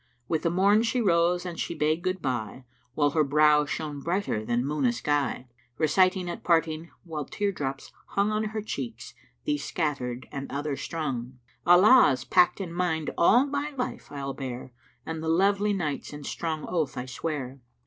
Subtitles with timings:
[0.27, 2.65] With the morn she rose and she bade Good bye
[2.95, 7.91] While her brow shone brighter than moon a sky; Reciting at parting (while tear drops
[8.07, 13.75] hung On her cheeks, these scattered and other strung),[FN#337] 'Allah's pact in mind all my
[13.77, 14.73] life I'll bear
[15.05, 17.59] And the lovely nights and strong oath I sware.'"